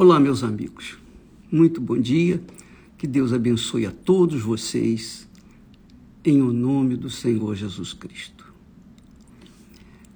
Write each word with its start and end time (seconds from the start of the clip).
Olá, 0.00 0.20
meus 0.20 0.44
amigos. 0.44 0.96
Muito 1.50 1.80
bom 1.80 1.98
dia. 1.98 2.40
Que 2.96 3.04
Deus 3.04 3.32
abençoe 3.32 3.84
a 3.84 3.90
todos 3.90 4.40
vocês 4.40 5.28
em 6.24 6.40
o 6.40 6.52
nome 6.52 6.96
do 6.96 7.10
Senhor 7.10 7.56
Jesus 7.56 7.94
Cristo. 7.94 8.54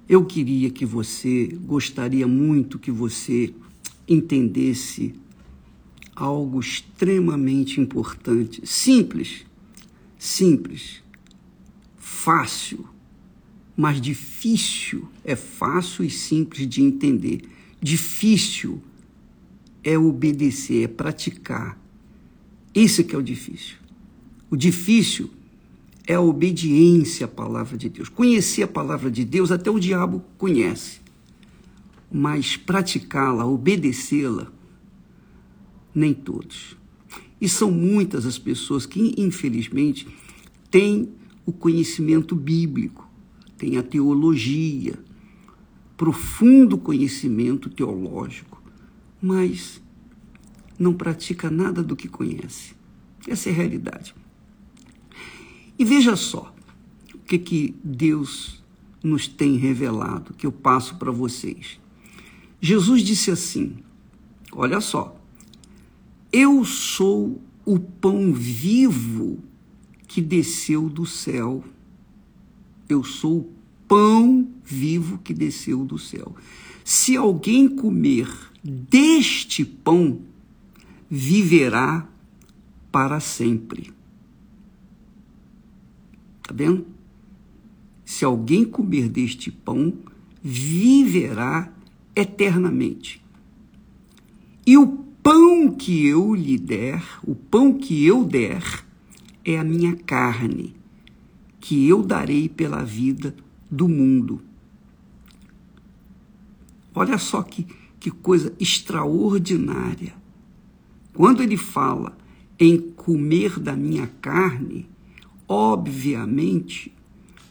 Eu 0.09 0.25
queria 0.25 0.71
que 0.71 0.87
você, 0.87 1.47
gostaria 1.65 2.29
muito 2.29 2.79
que 2.79 2.93
você 2.93 3.53
entendesse 4.07 5.17
algo 6.15 6.61
extremamente 6.61 7.81
importante, 7.81 8.65
simples, 8.65 9.45
simples, 10.17 11.03
fácil, 11.99 12.87
mas 13.77 14.01
difícil. 14.01 15.09
É 15.25 15.35
fácil 15.35 16.05
e 16.05 16.11
simples 16.11 16.69
de 16.69 16.81
entender. 16.81 17.41
Difícil 17.81 18.81
é 19.85 19.99
obedecer, 19.99 20.85
é 20.85 20.89
praticar. 20.89 21.79
Isso 22.75 23.05
que 23.05 23.15
é 23.15 23.19
o 23.19 23.23
difícil. 23.23 23.77
O 24.51 24.57
difícil 24.57 25.31
é 26.07 26.15
a 26.15 26.21
obediência 26.21 27.27
à 27.27 27.29
palavra 27.29 27.77
de 27.77 27.89
Deus. 27.89 28.09
Conhecer 28.09 28.63
a 28.63 28.69
palavra 28.69 29.11
de 29.11 29.25
Deus 29.25 29.51
até 29.53 29.71
o 29.71 29.79
diabo 29.79 30.25
conhece. 30.37 31.01
Mas 32.11 32.57
praticá-la, 32.57 33.47
obedecê-la, 33.47 34.53
nem 35.95 36.13
todos. 36.13 36.77
E 37.41 37.49
são 37.49 37.71
muitas 37.71 38.27
as 38.27 38.39
pessoas 38.39 38.87
que, 38.87 39.15
infelizmente, 39.17 40.07
têm 40.71 41.09
o 41.45 41.53
conhecimento 41.53 42.37
bíblico, 42.37 43.09
têm 43.57 43.79
a 43.79 43.83
teologia, 43.83 44.99
profundo 45.97 46.77
conhecimento 46.79 47.71
teológico, 47.71 48.52
mas 49.23 49.81
não 50.77 50.93
pratica 50.93 51.49
nada 51.49 51.83
do 51.83 51.95
que 51.95 52.09
conhece. 52.09 52.75
Essa 53.29 53.49
é 53.49 53.53
a 53.53 53.55
realidade. 53.55 54.15
E 55.79 55.85
veja 55.85 56.17
só 56.17 56.53
o 57.15 57.19
que, 57.19 57.39
que 57.39 57.77
Deus 57.85 58.63
nos 59.03 59.29
tem 59.29 59.57
revelado, 59.57 60.35
que 60.35 60.47
eu 60.47 60.53
passo 60.53 60.97
para 60.97 61.13
vocês. 61.13 61.81
Jesus 62.61 63.03
disse 63.03 63.31
assim: 63.31 63.77
olha 64.53 64.81
só, 64.81 65.17
eu 66.33 66.65
sou 66.65 67.41
o 67.65 67.79
pão 67.79 68.33
vivo 68.33 69.39
que 70.09 70.21
desceu 70.21 70.89
do 70.89 71.07
céu. 71.07 71.65
Eu 72.89 73.05
sou 73.05 73.39
o 73.39 73.53
pão 73.87 74.49
vivo 74.65 75.19
que 75.19 75.33
desceu 75.33 75.85
do 75.85 75.99
céu. 75.99 76.35
Se 76.85 77.17
alguém 77.17 77.69
comer 77.69 78.29
deste 78.63 79.65
pão 79.65 80.21
viverá 81.11 82.09
para 82.91 83.19
sempre. 83.21 83.93
Está 86.41 86.55
vendo? 86.55 86.87
Se 88.05 88.25
alguém 88.25 88.65
comer 88.65 89.09
deste 89.09 89.51
pão, 89.51 89.95
viverá 90.43 91.73
eternamente. 92.15 93.23
E 94.67 94.77
o 94.77 94.87
pão 95.23 95.73
que 95.73 96.07
eu 96.07 96.35
lhe 96.35 96.59
der, 96.59 97.03
o 97.25 97.35
pão 97.35 97.73
que 97.73 98.05
eu 98.05 98.25
der, 98.25 98.85
é 99.45 99.59
a 99.59 99.65
minha 99.65 99.97
carne, 99.97 100.75
que 101.61 101.89
eu 101.89 102.03
darei 102.03 102.49
pela 102.49 102.85
vida 102.85 103.35
do 103.71 103.89
mundo. 103.89 104.43
Olha 106.95 107.19
só 107.19 107.43
que 107.43 107.67
que 108.03 108.11
coisa 108.11 108.53
extraordinária. 108.59 110.13
Quando 111.15 111.41
ele 111.41 111.57
fala 111.57 112.19
em 112.59 112.77
comer 112.77 113.61
da 113.61 113.77
minha 113.77 114.09
carne, 114.21 114.91
obviamente 115.47 116.93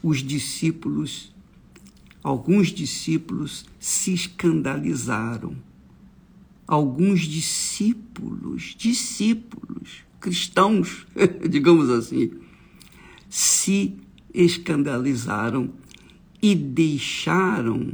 os 0.04 0.18
discípulos, 0.18 1.34
alguns 2.22 2.68
discípulos 2.68 3.66
se 3.80 4.14
escandalizaram. 4.14 5.56
Alguns 6.68 7.22
discípulos, 7.22 8.76
discípulos, 8.78 10.04
cristãos, 10.20 11.08
digamos 11.50 11.90
assim, 11.90 12.30
se 13.30 13.96
escandalizaram 14.34 15.72
e 16.42 16.54
deixaram 16.54 17.94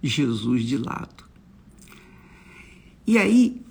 Jesus 0.00 0.62
de 0.62 0.78
lado. 0.78 1.27
E 3.08 3.16
aí 3.16 3.64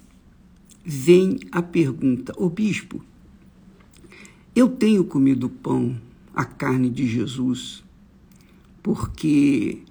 vem 0.83 1.37
a 1.51 1.61
pergunta: 1.61 2.33
o 2.37 2.49
bispo, 2.49 3.05
eu 4.55 4.67
tenho 4.67 5.05
comido 5.05 5.45
o 5.45 5.49
pão, 5.49 6.01
a 6.33 6.43
carne 6.43 6.89
de 6.89 7.05
Jesus, 7.05 7.83
porque 8.81 9.83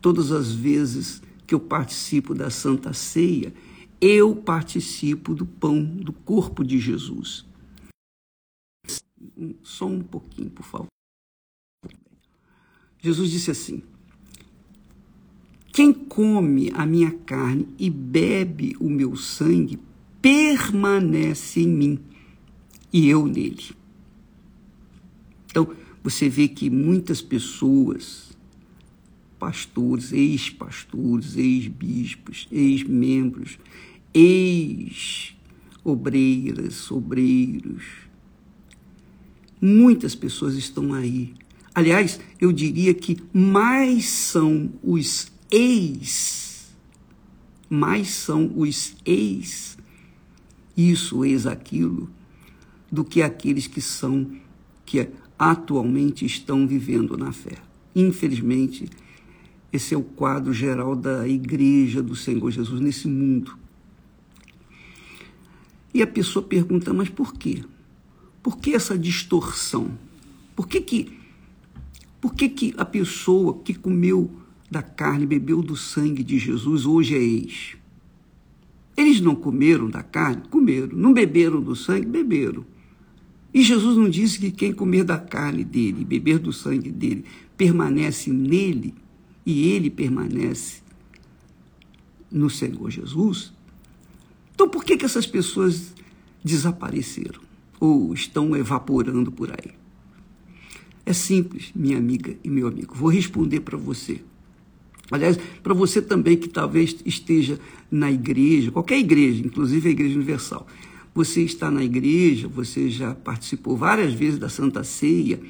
todas 0.00 0.32
as 0.32 0.54
vezes 0.54 1.22
que 1.46 1.54
eu 1.54 1.60
participo 1.60 2.34
da 2.34 2.48
Santa 2.48 2.94
Ceia, 2.94 3.52
eu 4.00 4.34
participo 4.34 5.34
do 5.34 5.44
pão, 5.44 5.84
do 5.84 6.14
corpo 6.14 6.64
de 6.64 6.78
Jesus. 6.78 7.44
Só 9.62 9.84
um 9.84 10.02
pouquinho, 10.02 10.48
por 10.48 10.64
favor. 10.64 10.86
Jesus 12.98 13.30
disse 13.30 13.50
assim: 13.50 13.82
quem 15.80 15.94
come 15.94 16.70
a 16.74 16.84
minha 16.84 17.10
carne 17.10 17.66
e 17.78 17.88
bebe 17.88 18.76
o 18.78 18.90
meu 18.90 19.16
sangue 19.16 19.78
permanece 20.20 21.62
em 21.62 21.68
mim 21.68 21.98
e 22.92 23.08
eu 23.08 23.26
nele. 23.26 23.70
Então, 25.46 25.74
você 26.04 26.28
vê 26.28 26.48
que 26.48 26.68
muitas 26.68 27.22
pessoas, 27.22 28.36
pastores, 29.38 30.12
ex-pastores, 30.12 31.38
ex-bispos, 31.38 32.46
ex-membros, 32.52 33.58
ex-obreiras, 34.12 36.90
obreiros, 36.90 37.84
muitas 39.58 40.14
pessoas 40.14 40.56
estão 40.56 40.92
aí. 40.92 41.32
Aliás, 41.74 42.20
eu 42.38 42.52
diria 42.52 42.92
que 42.92 43.16
mais 43.32 44.10
são 44.10 44.70
os 44.82 45.39
ex, 45.50 46.74
mais 47.68 48.08
são 48.08 48.52
os 48.56 48.94
ex, 49.04 49.76
isso, 50.76 51.24
ex 51.24 51.46
aquilo, 51.46 52.10
do 52.90 53.04
que 53.04 53.22
aqueles 53.22 53.66
que 53.66 53.80
são, 53.80 54.30
que 54.84 55.08
atualmente 55.38 56.24
estão 56.24 56.66
vivendo 56.66 57.16
na 57.16 57.32
fé. 57.32 57.56
Infelizmente, 57.94 58.88
esse 59.72 59.94
é 59.94 59.96
o 59.96 60.02
quadro 60.02 60.52
geral 60.52 60.96
da 60.96 61.26
igreja 61.28 62.02
do 62.02 62.16
Senhor 62.16 62.50
Jesus 62.50 62.80
nesse 62.80 63.08
mundo. 63.08 63.56
E 65.92 66.02
a 66.02 66.06
pessoa 66.06 66.44
pergunta, 66.44 66.92
mas 66.92 67.08
por 67.08 67.34
quê? 67.34 67.64
Por 68.42 68.58
que 68.58 68.74
essa 68.74 68.98
distorção? 68.98 69.98
Por 70.54 70.68
que 70.68 70.80
que, 70.80 71.18
por 72.20 72.34
que, 72.34 72.48
que 72.48 72.74
a 72.76 72.84
pessoa 72.84 73.58
que 73.58 73.74
comeu 73.74 74.30
da 74.70 74.82
carne, 74.82 75.26
bebeu 75.26 75.62
do 75.62 75.76
sangue 75.76 76.22
de 76.22 76.38
Jesus, 76.38 76.86
hoje 76.86 77.16
é 77.16 77.22
ex. 77.22 77.76
Eles 78.96 79.20
não 79.20 79.34
comeram 79.34 79.88
da 79.88 80.02
carne? 80.02 80.42
Comeram. 80.48 80.96
Não 80.96 81.12
beberam 81.12 81.60
do 81.60 81.74
sangue? 81.74 82.06
Beberam. 82.06 82.64
E 83.52 83.62
Jesus 83.62 83.96
não 83.96 84.08
disse 84.08 84.38
que 84.38 84.50
quem 84.50 84.72
comer 84.72 85.04
da 85.04 85.18
carne 85.18 85.64
dele, 85.64 86.04
beber 86.04 86.38
do 86.38 86.52
sangue 86.52 86.90
dele, 86.90 87.24
permanece 87.56 88.30
nele 88.30 88.94
e 89.44 89.68
ele 89.68 89.90
permanece 89.90 90.82
no 92.30 92.48
Senhor 92.48 92.90
Jesus? 92.90 93.52
Então 94.54 94.68
por 94.68 94.84
que, 94.84 94.96
que 94.96 95.04
essas 95.04 95.26
pessoas 95.26 95.92
desapareceram 96.44 97.40
ou 97.80 98.14
estão 98.14 98.54
evaporando 98.54 99.32
por 99.32 99.50
aí? 99.50 99.72
É 101.04 101.12
simples, 101.12 101.72
minha 101.74 101.98
amiga 101.98 102.36
e 102.44 102.48
meu 102.48 102.68
amigo. 102.68 102.94
Vou 102.94 103.10
responder 103.10 103.60
para 103.60 103.76
você. 103.76 104.22
Aliás, 105.10 105.38
para 105.62 105.74
você 105.74 106.00
também 106.00 106.36
que 106.36 106.48
talvez 106.48 106.96
esteja 107.04 107.58
na 107.90 108.10
igreja, 108.10 108.70
qualquer 108.70 108.98
igreja, 108.98 109.44
inclusive 109.44 109.88
a 109.88 109.92
Igreja 109.92 110.14
Universal, 110.14 110.66
você 111.14 111.42
está 111.42 111.70
na 111.70 111.82
igreja, 111.82 112.46
você 112.46 112.88
já 112.88 113.14
participou 113.14 113.76
várias 113.76 114.14
vezes 114.14 114.38
da 114.38 114.48
Santa 114.48 114.84
Ceia, 114.84 115.40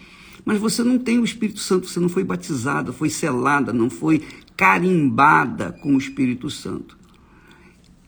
mas 0.45 0.59
você 0.59 0.83
não 0.83 0.99
tem 0.99 1.19
o 1.19 1.25
Espírito 1.25 1.61
Santo, 1.61 1.87
você 1.87 2.01
não 2.01 2.09
foi 2.09 2.25
batizada, 2.25 2.93
foi 2.93 3.11
selada, 3.11 3.73
não 3.73 3.91
foi 3.91 4.23
carimbada 4.57 5.73
com 5.73 5.95
o 5.95 5.99
Espírito 5.99 6.49
Santo. 6.49 6.99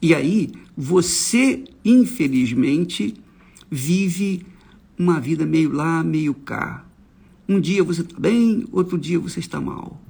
E 0.01 0.15
aí, 0.15 0.51
você, 0.77 1.63
infelizmente, 1.85 3.15
vive 3.71 4.45
uma 4.99 5.21
vida 5.21 5.47
meio 5.47 5.71
lá, 5.71 6.03
meio 6.03 6.35
cá. 6.35 6.85
Um 7.49 7.61
dia 7.61 7.85
você 7.85 8.01
está 8.01 8.19
bem, 8.19 8.65
outro 8.73 8.99
dia 8.99 9.19
você 9.19 9.39
está 9.39 9.61
mal. 9.61 10.02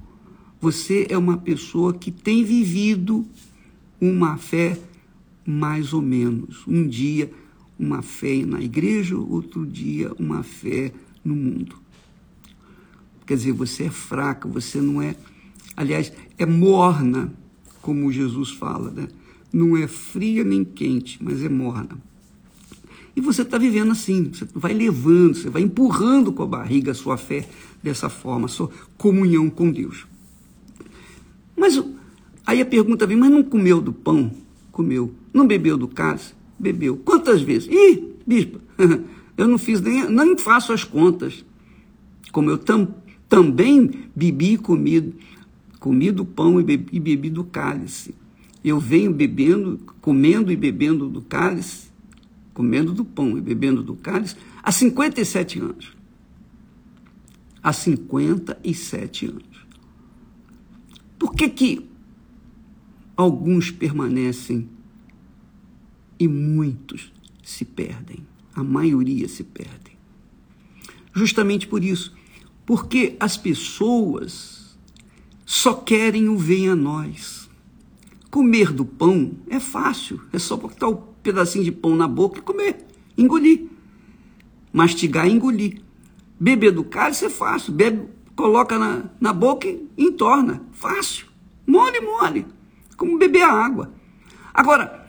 Você 0.63 1.07
é 1.09 1.17
uma 1.17 1.35
pessoa 1.35 1.93
que 1.93 2.09
tem 2.09 2.41
vivido 2.45 3.27
uma 3.99 4.37
fé 4.37 4.79
mais 5.45 5.91
ou 5.91 6.01
menos. 6.01 6.65
Um 6.65 6.87
dia 6.87 7.29
uma 7.77 8.01
fé 8.01 8.45
na 8.45 8.61
igreja, 8.61 9.17
outro 9.17 9.65
dia 9.65 10.13
uma 10.17 10.41
fé 10.41 10.93
no 11.21 11.35
mundo. 11.35 11.75
Quer 13.25 13.35
dizer, 13.35 13.51
você 13.51 13.83
é 13.83 13.89
fraca, 13.89 14.47
você 14.47 14.79
não 14.79 15.01
é. 15.01 15.17
Aliás, 15.75 16.13
é 16.37 16.45
morna, 16.45 17.33
como 17.81 18.09
Jesus 18.09 18.51
fala, 18.51 18.89
né? 18.89 19.09
Não 19.51 19.75
é 19.75 19.85
fria 19.85 20.45
nem 20.45 20.63
quente, 20.63 21.21
mas 21.21 21.43
é 21.43 21.49
morna. 21.49 21.97
E 23.13 23.19
você 23.19 23.41
está 23.41 23.57
vivendo 23.57 23.91
assim, 23.91 24.31
você 24.33 24.47
vai 24.55 24.73
levando, 24.73 25.35
você 25.35 25.49
vai 25.49 25.61
empurrando 25.61 26.31
com 26.31 26.41
a 26.41 26.47
barriga 26.47 26.91
a 26.91 26.95
sua 26.95 27.17
fé 27.17 27.49
dessa 27.83 28.07
forma, 28.07 28.45
a 28.45 28.47
sua 28.47 28.71
comunhão 28.97 29.49
com 29.49 29.69
Deus. 29.69 30.12
Mas 31.63 31.81
aí 32.45 32.59
a 32.59 32.65
pergunta 32.65 33.07
vem, 33.07 33.15
mas 33.15 33.31
não 33.31 33.41
comeu 33.41 33.79
do 33.79 33.93
pão? 33.93 34.29
Comeu. 34.69 35.13
Não 35.33 35.47
bebeu 35.47 35.77
do 35.77 35.87
cálice? 35.87 36.33
Bebeu. 36.59 36.97
Quantas 36.97 37.41
vezes? 37.41 37.69
Ih, 37.71 38.17
bispo, 38.27 38.59
eu 39.37 39.47
não 39.47 39.57
fiz 39.57 39.79
nem, 39.79 40.09
nem 40.09 40.37
faço 40.37 40.73
as 40.73 40.83
contas. 40.83 41.45
Como 42.33 42.49
eu 42.49 42.57
tam, 42.57 42.93
também 43.29 44.09
bebi 44.13 44.55
e 44.55 44.57
comi, 44.57 45.15
comi 45.79 46.11
do 46.11 46.25
pão 46.25 46.59
e 46.59 46.63
bebi, 46.63 46.89
e 46.91 46.99
bebi 46.99 47.29
do 47.29 47.45
cálice. 47.45 48.13
Eu 48.61 48.77
venho 48.77 49.13
bebendo, 49.13 49.79
comendo 50.01 50.51
e 50.51 50.57
bebendo 50.57 51.07
do 51.07 51.21
cálice 51.21 51.93
comendo 52.53 52.91
do 52.93 53.03
pão 53.03 53.37
e 53.37 53.41
bebendo 53.41 53.81
do 53.81 53.95
cálice, 53.95 54.35
há 54.61 54.71
57 54.71 55.59
anos. 55.59 55.91
Há 57.61 57.73
57 57.73 59.25
anos. 59.27 59.52
Por 61.23 61.35
que 61.35 61.47
que 61.47 61.89
alguns 63.15 63.71
permanecem 63.71 64.67
e 66.19 66.27
muitos 66.27 67.13
se 67.41 67.63
perdem? 67.63 68.27
A 68.53 68.61
maioria 68.61 69.29
se 69.29 69.41
perdem. 69.41 69.95
Justamente 71.13 71.65
por 71.65 71.81
isso, 71.81 72.13
porque 72.65 73.15
as 73.21 73.37
pessoas 73.37 74.77
só 75.45 75.73
querem 75.73 76.27
o 76.27 76.37
venha 76.37 76.73
a 76.73 76.75
nós. 76.75 77.49
Comer 78.29 78.73
do 78.73 78.83
pão 78.83 79.31
é 79.47 79.61
fácil, 79.61 80.19
é 80.33 80.37
só 80.37 80.57
botar 80.57 80.89
o 80.89 80.97
pedacinho 80.97 81.63
de 81.63 81.71
pão 81.71 81.95
na 81.95 82.05
boca 82.05 82.39
e 82.39 82.41
comer, 82.41 82.85
engolir. 83.17 83.67
Mastigar 84.73 85.25
e 85.25 85.31
engolir. 85.31 85.81
Beber 86.37 86.73
do 86.73 86.83
cálice 86.83 87.23
é 87.23 87.29
fácil. 87.29 87.71
Bebe, 87.71 88.09
coloca 88.35 88.77
na, 88.77 89.05
na 89.19 89.33
boca 89.33 89.67
e 89.67 89.87
entorna. 89.97 90.61
Fácil. 90.71 91.25
Mole, 91.65 91.99
mole. 92.01 92.45
Como 92.97 93.17
beber 93.17 93.43
a 93.43 93.51
água. 93.51 93.91
Agora, 94.53 95.07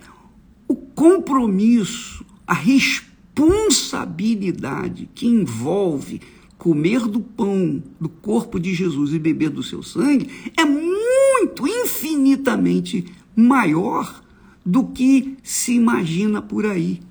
o 0.67 0.75
compromisso, 0.75 2.25
a 2.47 2.55
responsabilidade 2.55 5.11
que 5.15 5.27
envolve 5.27 6.23
comer 6.57 7.07
do 7.07 7.21
pão 7.21 7.83
do 8.01 8.09
corpo 8.09 8.59
de 8.59 8.73
Jesus 8.73 9.13
e 9.13 9.19
beber 9.19 9.51
do 9.51 9.63
seu 9.63 9.83
sangue 9.83 10.31
é 10.57 10.65
muito, 10.65 11.69
infinitamente 11.69 13.05
maior 13.37 14.25
do 14.65 14.85
que 14.85 15.37
se 15.43 15.75
imagina 15.75 16.41
por 16.41 16.65
aí. 16.65 17.03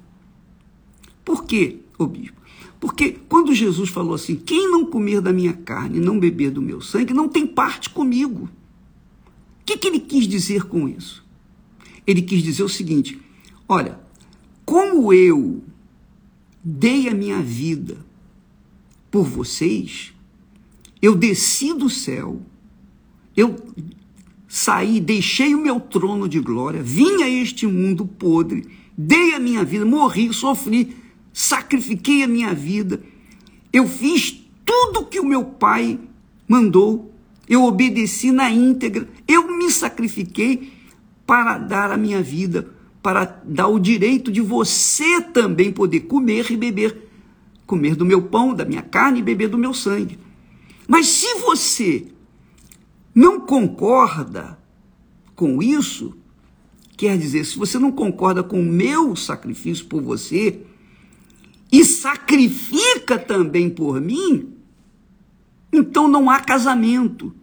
Por 1.24 1.46
quê, 1.46 1.78
ô 2.00 2.08
bispo? 2.08 2.42
Porque 2.84 3.12
quando 3.30 3.56
Jesus 3.56 3.90
falou 3.90 4.14
assim: 4.14 4.36
quem 4.36 4.70
não 4.70 4.86
comer 4.86 5.22
da 5.22 5.32
minha 5.32 5.54
carne 5.54 6.00
e 6.00 6.02
não 6.02 6.20
beber 6.20 6.52
do 6.52 6.62
meu 6.62 6.82
sangue, 6.82 7.14
não 7.14 7.30
tem 7.30 7.48
parte 7.48 7.90
comigo. 7.90 8.50
O 9.62 9.66
que, 9.66 9.78
que 9.78 9.88
ele 9.88 10.02
quis 10.02 10.28
dizer 10.28 10.66
com 10.66 10.90
isso? 10.90 11.26
Ele 12.06 12.22
quis 12.22 12.44
dizer 12.44 12.62
o 12.62 12.68
seguinte: 12.68 13.18
olha, 13.70 13.98
como 14.66 15.14
eu 15.14 15.64
dei 16.62 17.08
a 17.08 17.14
minha 17.14 17.42
vida 17.42 18.06
por 19.10 19.24
vocês, 19.24 20.12
eu 21.02 21.16
desci 21.16 21.74
do 21.74 21.90
céu, 21.90 22.42
eu 23.34 23.56
saí, 24.46 25.00
deixei 25.00 25.56
o 25.56 25.62
meu 25.62 25.80
trono 25.80 26.28
de 26.28 26.42
glória, 26.42 26.84
vim 26.84 27.24
a 27.24 27.30
este 27.30 27.66
mundo 27.66 28.06
podre, 28.06 28.68
dei 28.98 29.36
a 29.36 29.40
minha 29.40 29.64
vida, 29.64 29.86
morri, 29.86 30.34
sofri, 30.34 31.02
sacrifiquei 31.34 32.24
a 32.24 32.28
minha 32.28 32.54
vida. 32.54 33.02
Eu 33.74 33.88
fiz 33.88 34.46
tudo 34.64 35.08
que 35.08 35.20
o 35.20 35.26
meu 35.26 35.44
pai 35.44 36.00
mandou, 36.48 37.12
eu 37.50 37.64
obedeci 37.64 38.32
na 38.32 38.50
íntegra, 38.52 39.10
eu 39.28 39.58
me 39.58 39.70
sacrifiquei 39.72 40.72
para 41.26 41.58
dar 41.58 41.92
a 41.92 41.98
minha 41.98 42.22
vida, 42.22 42.72
para 43.02 43.26
dar 43.44 43.68
o 43.68 43.80
direito 43.80 44.32
de 44.32 44.40
você 44.40 45.22
também 45.22 45.72
poder 45.72 46.02
comer 46.02 46.52
e 46.52 46.56
beber, 46.56 47.10
comer 47.66 47.96
do 47.96 48.06
meu 48.06 48.22
pão, 48.22 48.54
da 48.54 48.64
minha 48.64 48.82
carne 48.82 49.20
e 49.20 49.24
beber 49.24 49.50
do 49.50 49.58
meu 49.58 49.74
sangue. 49.74 50.20
Mas 50.88 51.08
se 51.08 51.40
você 51.40 52.06
não 53.16 53.40
concorda 53.40 54.58
com 55.36 55.62
isso, 55.62 56.16
quer 56.96 57.18
dizer, 57.18 57.46
se 57.46 57.58
você 57.58 57.80
não 57.80 57.92
concorda 57.92 58.44
com 58.44 58.60
o 58.60 58.66
meu 58.66 59.16
sacrifício 59.16 59.86
por 59.86 60.02
você 60.02 60.62
e 61.74 61.84
sacrifica 61.84 63.18
também 63.18 63.68
por 63.68 64.00
mim, 64.00 64.54
então 65.72 66.08
não 66.08 66.30
há 66.30 66.40
casamento, 66.40 67.34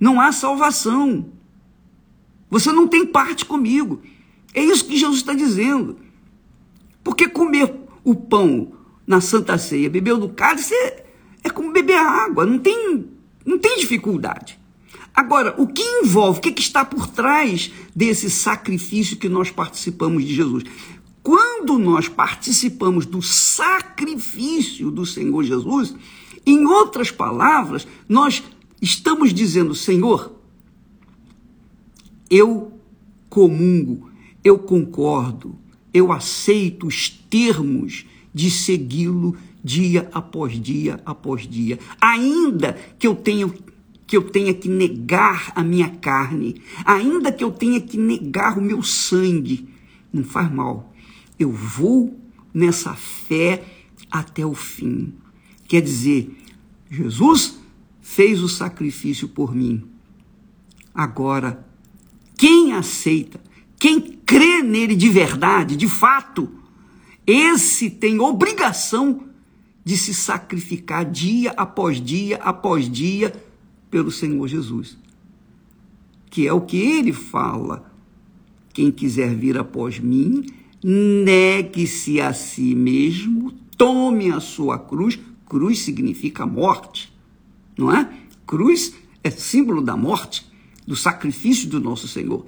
não 0.00 0.18
há 0.18 0.32
salvação. 0.32 1.30
Você 2.48 2.72
não 2.72 2.88
tem 2.88 3.04
parte 3.04 3.44
comigo. 3.44 4.00
É 4.54 4.64
isso 4.64 4.86
que 4.86 4.96
Jesus 4.96 5.18
está 5.18 5.34
dizendo. 5.34 5.98
Porque 7.04 7.28
comer 7.28 7.74
o 8.02 8.14
pão 8.14 8.72
na 9.06 9.20
Santa 9.20 9.58
Ceia, 9.58 9.90
beber 9.90 10.16
do 10.16 10.30
cálice, 10.30 10.72
é, 10.72 11.04
é 11.44 11.50
como 11.50 11.70
beber 11.70 11.98
água, 11.98 12.46
não 12.46 12.58
tem 12.58 13.10
não 13.44 13.58
tem 13.58 13.78
dificuldade. 13.78 14.58
Agora, 15.14 15.54
o 15.58 15.66
que 15.66 15.82
envolve, 15.82 16.38
o 16.38 16.42
que, 16.42 16.52
que 16.52 16.62
está 16.62 16.82
por 16.82 17.06
trás 17.06 17.70
desse 17.94 18.30
sacrifício 18.30 19.18
que 19.18 19.28
nós 19.28 19.50
participamos 19.50 20.24
de 20.24 20.34
Jesus? 20.34 20.64
Quando 21.22 21.78
nós 21.78 22.08
participamos 22.08 23.06
do 23.06 23.22
sacrifício 23.22 24.90
do 24.90 25.06
Senhor 25.06 25.44
Jesus, 25.44 25.94
em 26.44 26.66
outras 26.66 27.10
palavras, 27.10 27.86
nós 28.08 28.42
estamos 28.80 29.32
dizendo: 29.32 29.74
Senhor, 29.74 30.34
eu 32.28 32.72
comungo, 33.30 34.10
eu 34.42 34.58
concordo, 34.58 35.56
eu 35.94 36.10
aceito 36.10 36.86
os 36.86 37.08
termos 37.08 38.04
de 38.34 38.50
segui-lo 38.50 39.36
dia 39.62 40.10
após 40.12 40.60
dia 40.60 41.00
após 41.06 41.46
dia, 41.48 41.78
ainda 42.00 42.76
que 42.98 43.06
eu 43.06 43.14
tenha 43.14 43.48
que 44.06 44.16
eu 44.16 44.22
tenha 44.22 44.52
que 44.52 44.68
negar 44.68 45.52
a 45.54 45.62
minha 45.62 45.88
carne, 45.88 46.60
ainda 46.84 47.32
que 47.32 47.42
eu 47.42 47.50
tenha 47.50 47.80
que 47.80 47.96
negar 47.96 48.58
o 48.58 48.60
meu 48.60 48.82
sangue, 48.82 49.68
não 50.12 50.22
faz 50.22 50.52
mal. 50.52 50.91
Eu 51.42 51.52
vou 51.52 52.18
nessa 52.54 52.94
fé 52.94 53.64
até 54.10 54.44
o 54.44 54.54
fim. 54.54 55.14
Quer 55.66 55.80
dizer, 55.82 56.36
Jesus 56.90 57.58
fez 58.00 58.42
o 58.42 58.48
sacrifício 58.48 59.28
por 59.28 59.54
mim. 59.54 59.84
Agora, 60.94 61.66
quem 62.36 62.72
aceita, 62.72 63.40
quem 63.78 64.00
crê 64.00 64.62
nele 64.62 64.94
de 64.94 65.08
verdade, 65.08 65.76
de 65.76 65.88
fato, 65.88 66.48
esse 67.26 67.88
tem 67.90 68.20
obrigação 68.20 69.28
de 69.84 69.96
se 69.96 70.14
sacrificar 70.14 71.04
dia 71.04 71.52
após 71.56 72.00
dia 72.00 72.36
após 72.36 72.90
dia 72.90 73.32
pelo 73.90 74.10
Senhor 74.10 74.46
Jesus. 74.46 74.98
Que 76.30 76.46
é 76.46 76.52
o 76.52 76.60
que 76.60 76.76
ele 76.76 77.12
fala. 77.12 77.90
Quem 78.72 78.90
quiser 78.90 79.34
vir 79.34 79.58
após 79.58 79.98
mim, 79.98 80.46
negue-se 80.82 82.20
a 82.20 82.32
si 82.32 82.74
mesmo, 82.74 83.52
tome 83.76 84.30
a 84.30 84.40
sua 84.40 84.78
cruz. 84.78 85.18
Cruz 85.46 85.80
significa 85.80 86.46
morte, 86.46 87.12
não 87.76 87.94
é? 87.94 88.08
Cruz 88.46 88.94
é 89.22 89.30
símbolo 89.30 89.82
da 89.82 89.96
morte, 89.96 90.46
do 90.86 90.96
sacrifício 90.96 91.68
do 91.68 91.80
nosso 91.80 92.08
Senhor. 92.08 92.46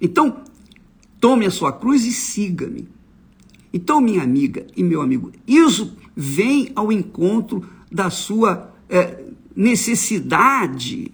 Então, 0.00 0.42
tome 1.18 1.46
a 1.46 1.50
sua 1.50 1.72
cruz 1.72 2.04
e 2.04 2.12
siga-me. 2.12 2.88
Então, 3.72 4.00
minha 4.00 4.22
amiga 4.22 4.66
e 4.76 4.82
meu 4.82 5.00
amigo, 5.02 5.32
isso 5.46 5.96
vem 6.14 6.70
ao 6.74 6.92
encontro 6.92 7.66
da 7.90 8.10
sua 8.10 8.72
é, 8.88 9.24
necessidade, 9.54 11.10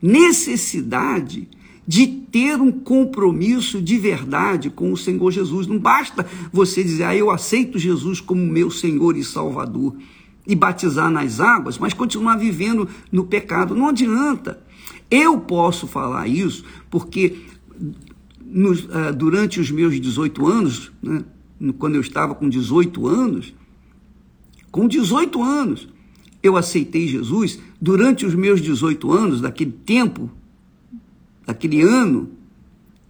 necessidade 0.00 1.48
de 1.88 2.06
ter 2.06 2.60
um 2.60 2.70
compromisso 2.70 3.80
de 3.80 3.96
verdade 3.96 4.68
com 4.68 4.92
o 4.92 4.96
Senhor 4.96 5.30
Jesus. 5.30 5.66
Não 5.66 5.78
basta 5.78 6.26
você 6.52 6.84
dizer, 6.84 7.04
ah, 7.04 7.16
eu 7.16 7.30
aceito 7.30 7.78
Jesus 7.78 8.20
como 8.20 8.46
meu 8.46 8.70
Senhor 8.70 9.16
e 9.16 9.24
Salvador 9.24 9.96
e 10.46 10.54
batizar 10.54 11.10
nas 11.10 11.40
águas, 11.40 11.78
mas 11.78 11.94
continuar 11.94 12.36
vivendo 12.36 12.86
no 13.10 13.24
pecado. 13.24 13.74
Não 13.74 13.88
adianta. 13.88 14.62
Eu 15.10 15.40
posso 15.40 15.86
falar 15.86 16.28
isso 16.28 16.62
porque 16.90 17.38
nos, 18.44 18.84
uh, 18.84 19.14
durante 19.16 19.58
os 19.58 19.70
meus 19.70 19.98
18 19.98 20.46
anos, 20.46 20.92
né, 21.02 21.24
quando 21.78 21.94
eu 21.94 22.02
estava 22.02 22.34
com 22.34 22.50
18 22.50 23.06
anos, 23.06 23.54
com 24.70 24.86
18 24.86 25.42
anos, 25.42 25.88
eu 26.42 26.54
aceitei 26.54 27.08
Jesus. 27.08 27.58
Durante 27.80 28.26
os 28.26 28.34
meus 28.34 28.60
18 28.60 29.10
anos, 29.10 29.40
daquele 29.40 29.72
tempo, 29.72 30.30
daquele 31.48 31.80
ano, 31.80 32.28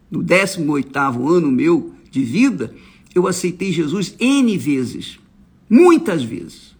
no 0.08 0.22
18 0.22 0.96
ano 0.96 1.50
meu 1.50 1.92
de 2.08 2.22
vida, 2.22 2.72
eu 3.12 3.26
aceitei 3.26 3.72
Jesus 3.72 4.14
N 4.20 4.56
vezes, 4.56 5.18
muitas 5.68 6.22
vezes. 6.22 6.76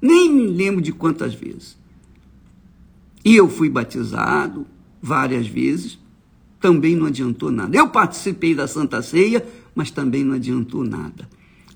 Nem 0.00 0.32
me 0.32 0.46
lembro 0.46 0.80
de 0.80 0.90
quantas 0.90 1.34
vezes. 1.34 1.76
E 3.22 3.36
eu 3.36 3.46
fui 3.46 3.68
batizado 3.68 4.66
várias 5.02 5.46
vezes, 5.46 5.98
também 6.58 6.96
não 6.96 7.04
adiantou 7.04 7.50
nada. 7.50 7.76
Eu 7.76 7.90
participei 7.90 8.54
da 8.54 8.66
Santa 8.66 9.02
Ceia, 9.02 9.46
mas 9.74 9.90
também 9.90 10.24
não 10.24 10.34
adiantou 10.34 10.82
nada, 10.82 11.28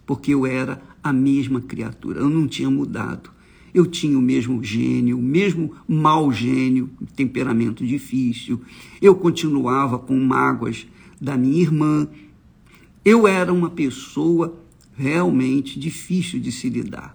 porque 0.07 0.33
eu 0.33 0.47
era 0.47 0.81
a 1.03 1.13
mesma 1.13 1.61
criatura, 1.61 2.21
eu 2.21 2.31
não 2.31 2.49
tinha 2.49 2.71
mudado. 2.71 3.31
Eu 3.77 3.85
tinha 3.85 4.19
o 4.19 4.23
mesmo 4.23 4.65
gênio, 4.65 5.19
o 5.19 5.23
mesmo 5.23 5.75
mau 5.87 6.33
gênio, 6.33 6.89
temperamento 7.15 7.87
difícil. 7.87 8.59
Eu 9.03 9.15
continuava 9.15 9.99
com 9.99 10.19
mágoas 10.19 10.87
da 11.21 11.37
minha 11.37 11.61
irmã. 11.61 12.09
Eu 13.05 13.29
era 13.29 13.53
uma 13.53 13.69
pessoa 13.69 14.59
realmente 14.97 15.79
difícil 15.79 16.41
de 16.41 16.51
se 16.51 16.71
lidar. 16.71 17.13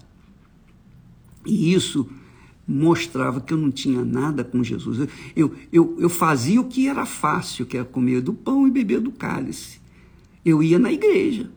E 1.44 1.74
isso 1.74 2.08
mostrava 2.64 3.40
que 3.40 3.52
eu 3.52 3.58
não 3.58 3.72
tinha 3.72 4.04
nada 4.04 4.44
com 4.44 4.62
Jesus. 4.62 5.08
Eu, 5.34 5.52
eu, 5.72 5.96
eu 5.98 6.08
fazia 6.08 6.60
o 6.60 6.68
que 6.68 6.86
era 6.86 7.04
fácil, 7.04 7.66
que 7.66 7.76
era 7.76 7.84
comer 7.84 8.20
do 8.20 8.32
pão 8.32 8.68
e 8.68 8.70
beber 8.70 9.00
do 9.00 9.10
cálice. 9.10 9.80
Eu 10.44 10.62
ia 10.62 10.78
na 10.78 10.92
igreja. 10.92 11.50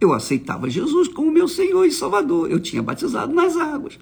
Eu 0.00 0.12
aceitava 0.12 0.70
Jesus 0.70 1.08
como 1.08 1.32
meu 1.32 1.48
Senhor 1.48 1.84
e 1.84 1.90
Salvador. 1.90 2.48
Eu 2.48 2.60
tinha 2.60 2.80
batizado 2.80 3.34
nas 3.34 3.56
águas. 3.56 3.98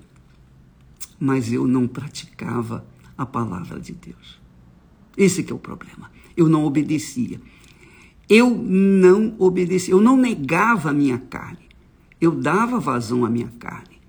Mas 1.19 1.53
eu 1.53 1.67
não 1.67 1.87
praticava 1.87 2.85
a 3.17 3.25
palavra 3.25 3.81
de 3.81 3.93
Deus. 3.93 4.41
Esse 5.17 5.43
que 5.43 5.53
é 5.53 5.55
o 5.55 5.59
problema. 5.59 6.11
Eu 6.37 6.49
não 6.49 6.65
obedecia. 6.65 7.41
Eu 8.29 8.51
não 8.51 9.35
obedecia. 9.39 9.95
Eu 9.95 10.01
não 10.01 10.17
negava 10.17 10.91
a 10.91 10.95
minha 10.95 11.19
carne. 11.19 11.69
Eu 12.21 12.33
dava 12.33 12.81
vazão 12.81 13.25
à 13.25 13.31
minha 13.31 13.53
carne. 13.59 14.01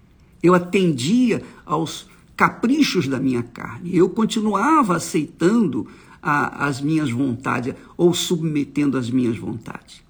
Eu 0.42 0.54
atendia 0.54 1.44
aos 1.66 2.08
caprichos 2.36 3.08
da 3.08 3.20
minha 3.20 3.44
carne. 3.44 3.96
Eu 3.96 4.10
continuava 4.10 4.96
aceitando 4.96 5.88
a, 6.22 6.66
as 6.66 6.82
minhas 6.82 7.12
vontades 7.12 7.76
ou 7.96 8.14
submetendo 8.14 8.98
as 8.98 9.10
minhas 9.10 9.38
vontades. 9.38 10.04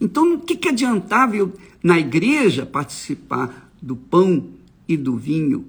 Então, 0.00 0.34
o 0.34 0.40
que, 0.40 0.56
que 0.56 0.68
adiantava 0.68 1.36
eu, 1.36 1.52
na 1.82 1.98
igreja, 1.98 2.66
participar 2.66 3.70
do 3.80 3.96
pão 3.96 4.48
e 4.88 4.96
do 4.96 5.16
vinho 5.16 5.66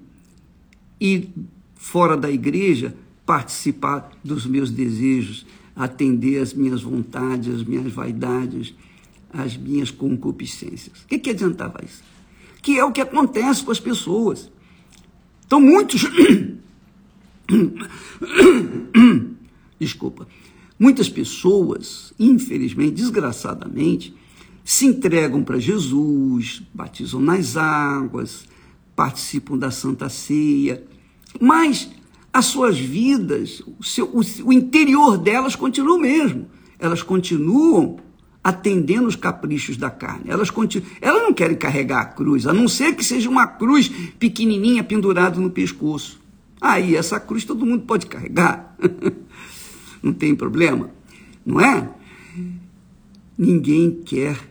e, 1.00 1.28
fora 1.74 2.16
da 2.16 2.30
igreja, 2.30 2.94
participar 3.24 4.10
dos 4.24 4.46
meus 4.46 4.70
desejos, 4.70 5.46
atender 5.76 6.40
as 6.40 6.52
minhas 6.52 6.82
vontades, 6.82 7.54
as 7.54 7.62
minhas 7.62 7.92
vaidades, 7.92 8.74
as 9.32 9.56
minhas 9.56 9.90
concupiscências? 9.90 11.02
O 11.02 11.06
que, 11.06 11.18
que 11.18 11.30
adiantava 11.30 11.84
isso? 11.84 12.02
Que 12.62 12.78
é 12.78 12.84
o 12.84 12.92
que 12.92 13.00
acontece 13.00 13.62
com 13.62 13.70
as 13.70 13.80
pessoas. 13.80 14.50
Então, 15.46 15.60
muitos. 15.60 16.02
Desculpa. 19.78 20.26
Muitas 20.78 21.08
pessoas, 21.08 22.12
infelizmente, 22.18 22.92
desgraçadamente, 22.92 24.14
se 24.64 24.86
entregam 24.86 25.42
para 25.42 25.58
Jesus, 25.58 26.62
batizam 26.72 27.20
nas 27.20 27.56
águas, 27.56 28.46
participam 28.98 29.56
da 29.56 29.70
Santa 29.70 30.08
Ceia, 30.08 30.82
mas 31.40 31.88
as 32.32 32.46
suas 32.46 32.76
vidas, 32.76 33.62
o, 33.78 33.84
seu, 33.84 34.06
o, 34.06 34.20
o 34.44 34.52
interior 34.52 35.16
delas 35.16 35.54
continua 35.54 35.94
o 35.94 36.00
mesmo. 36.00 36.50
Elas 36.80 37.00
continuam 37.00 38.00
atendendo 38.42 39.06
os 39.06 39.14
caprichos 39.14 39.76
da 39.76 39.88
carne. 39.88 40.24
Elas, 40.26 40.50
continuam, 40.50 40.90
elas 41.00 41.22
não 41.22 41.32
querem 41.32 41.56
carregar 41.56 42.00
a 42.00 42.06
cruz, 42.06 42.44
a 42.44 42.52
não 42.52 42.66
ser 42.66 42.96
que 42.96 43.04
seja 43.04 43.30
uma 43.30 43.46
cruz 43.46 43.88
pequenininha 44.18 44.82
pendurada 44.82 45.38
no 45.38 45.48
pescoço. 45.50 46.20
Aí 46.60 46.96
essa 46.96 47.20
cruz 47.20 47.44
todo 47.44 47.64
mundo 47.64 47.84
pode 47.84 48.06
carregar. 48.06 48.76
não 50.02 50.12
tem 50.12 50.34
problema, 50.34 50.90
não 51.46 51.60
é? 51.60 51.88
Ninguém 53.38 53.92
quer 54.04 54.47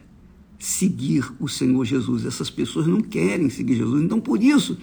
seguir 0.60 1.32
o 1.40 1.48
Senhor 1.48 1.86
Jesus. 1.86 2.26
Essas 2.26 2.50
pessoas 2.50 2.88
não 2.88 3.02
querem 3.02 3.50
seguir 3.50 3.76
Jesus. 3.76 4.02
Então, 4.04 4.20
por 4.20 4.42
isso, 4.42 4.78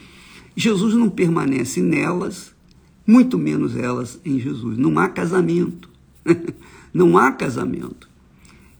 Jesus 0.56 0.94
não 0.94 1.10
permanece 1.10 1.80
nelas, 1.80 2.54
muito 3.06 3.38
menos 3.38 3.76
elas 3.76 4.20
em 4.24 4.38
Jesus. 4.38 4.78
Não 4.78 4.98
há 4.98 5.08
casamento. 5.08 5.90
não 6.92 7.18
há 7.18 7.32
casamento. 7.32 8.08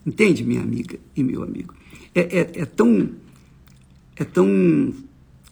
Entende, 0.07 0.45
minha 0.45 0.63
amiga 0.63 0.99
e 1.17 1.23
meu 1.23 1.43
amigo? 1.43 1.75
É, 2.15 2.21
é, 2.21 2.53
é, 2.61 2.65
tão, 2.65 3.11
é 4.17 4.25
tão 4.25 4.95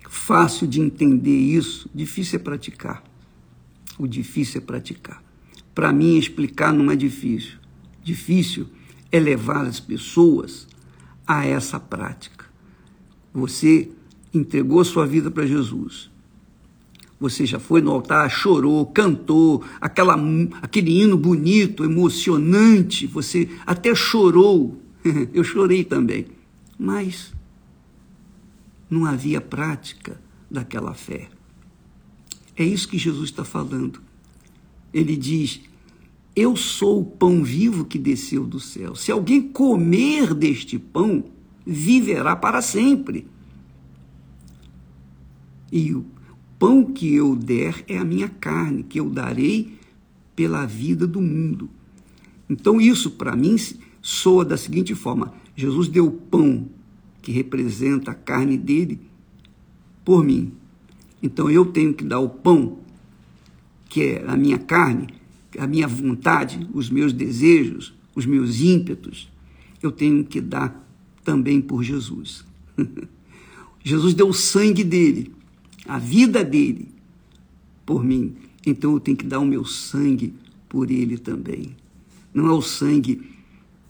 fácil 0.09 0.67
de 0.67 0.81
entender 0.81 1.37
isso, 1.37 1.91
difícil 1.95 2.39
é 2.39 2.43
praticar. 2.43 3.03
O 3.99 4.07
difícil 4.07 4.61
é 4.61 4.65
praticar. 4.65 5.23
Para 5.75 5.93
mim, 5.93 6.19
explicar 6.19 6.73
não 6.73 6.91
é 6.91 6.97
difícil. 6.97 7.59
Difícil 8.03 8.67
é 9.11 9.19
levar 9.19 9.67
as 9.67 9.81
pessoas 9.81 10.67
a 11.41 11.47
essa 11.47 11.79
prática. 11.79 12.45
Você 13.33 13.91
entregou 14.33 14.85
sua 14.85 15.07
vida 15.07 15.31
para 15.31 15.47
Jesus. 15.47 16.11
Você 17.21 17.47
já 17.47 17.61
foi 17.61 17.81
no 17.81 17.93
altar, 17.93 18.29
chorou, 18.31 18.85
cantou, 18.87 19.63
aquela, 19.81 20.17
aquele 20.61 21.01
hino 21.01 21.17
bonito, 21.17 21.85
emocionante, 21.85 23.07
você 23.07 23.49
até 23.65 23.95
chorou. 23.95 24.83
Eu 25.33 25.45
chorei 25.45 25.85
também. 25.85 26.27
Mas 26.79 27.33
não 28.91 29.07
havia 29.07 29.41
prática 29.41 30.21
daquela 30.51 30.95
fé. 30.95 31.29
É 32.57 32.65
isso 32.65 32.89
que 32.89 32.99
Jesus 32.99 33.31
está 33.31 33.45
falando. 33.45 34.01
Ele 34.93 35.17
diz: 35.17 35.61
Eu 36.35 36.57
sou 36.57 37.01
o 37.01 37.05
pão 37.05 37.45
vivo 37.45 37.85
que 37.85 37.99
desceu 37.99 38.47
do 38.47 38.59
céu. 38.59 38.95
Se 38.95 39.13
alguém 39.13 39.43
comer 39.43 40.33
deste 40.33 40.79
pão, 40.79 41.25
viverá 41.67 42.35
para 42.35 42.63
sempre. 42.63 43.27
E 45.71 45.95
o 45.95 46.05
pão 46.59 46.85
que 46.85 47.15
eu 47.15 47.37
der 47.37 47.85
é 47.87 47.99
a 47.99 48.05
minha 48.05 48.29
carne, 48.29 48.83
que 48.83 48.99
eu 48.99 49.11
darei 49.11 49.79
pela 50.35 50.65
vida 50.65 51.07
do 51.07 51.21
mundo. 51.21 51.69
Então, 52.49 52.81
isso 52.81 53.11
para 53.13 53.37
mim 53.37 53.57
soa 54.01 54.45
da 54.45 54.57
seguinte 54.57 54.95
forma: 54.95 55.35
Jesus 55.55 55.89
deu 55.89 56.07
o 56.07 56.13
pão, 56.13 56.69
que 57.21 57.31
representa 57.31 58.11
a 58.11 58.15
carne 58.15 58.57
dele, 58.57 59.01
por 60.05 60.25
mim. 60.25 60.53
Então, 61.23 61.51
eu 61.51 61.67
tenho 61.67 61.95
que 61.95 62.05
dar 62.05 62.21
o 62.21 62.29
pão, 62.29 62.79
que 63.89 64.03
é 64.03 64.25
a 64.27 64.37
minha 64.37 64.59
carne, 64.59 65.09
a 65.59 65.67
minha 65.67 65.87
vontade, 65.87 66.67
os 66.73 66.91
meus 66.91 67.13
desejos, 67.13 67.95
os 68.15 68.27
meus 68.27 68.61
ímpetos, 68.61 69.31
eu 69.83 69.91
tenho 69.91 70.25
que 70.25 70.41
dar 70.41 70.87
também 71.25 71.61
por 71.61 71.83
Jesus. 71.83 72.45
Jesus 73.85 74.15
deu 74.15 74.29
o 74.29 74.35
sangue 74.35 74.85
dele 74.85 75.33
a 75.87 75.99
vida 75.99 76.45
dele 76.45 76.89
por 77.85 78.05
mim, 78.05 78.35
então 78.65 78.93
eu 78.93 79.01
tenho 79.01 79.17
que 79.17 79.27
dar 79.27 79.41
o 79.41 79.45
meu 79.45 79.65
sangue 79.65 80.33
por 80.69 80.91
ele 80.91 81.19
também. 81.19 81.75
Não 82.33 82.47
é 82.47 82.53
o 82.53 82.63
sangue 82.63 83.23